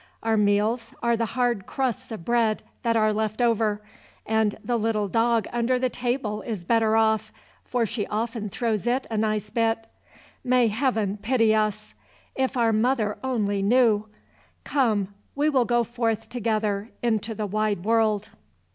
[0.23, 3.83] Our meals are the hard crusts of bread that are left over;
[4.25, 7.31] and the little dog under the table is better off,
[7.65, 9.85] for she often throws it a nice bit.
[10.43, 11.93] May Heaven pity us.
[12.33, 14.07] If our mother only knew!
[14.63, 18.29] Come, we will go forth together into the wide world."